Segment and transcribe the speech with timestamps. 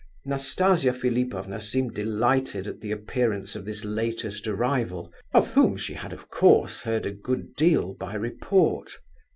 [0.25, 6.11] Nastasia Philipovna seemed delighted at the appearance of this latest arrival, of whom she had
[6.11, 8.97] of course heard a good deal by report.